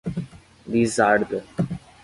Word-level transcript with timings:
Lizarda 0.71 1.45